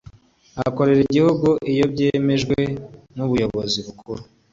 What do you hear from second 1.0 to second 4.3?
igihugu iyobyemejwe n ‘ubuyobozi bukuru.